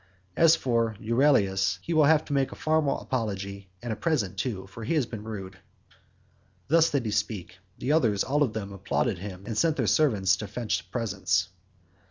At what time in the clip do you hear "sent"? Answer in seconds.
9.55-9.77